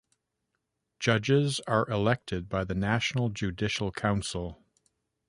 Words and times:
Judges 0.99 1.59
are 1.67 1.87
elected 1.87 2.49
by 2.49 2.63
the 2.63 2.73
National 2.73 3.29
Judicial 3.29 3.91
Council. 3.91 4.57